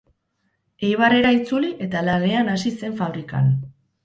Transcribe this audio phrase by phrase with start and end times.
[0.87, 3.55] Eibarrera itzuli eta lanean hasi zen fabrikan.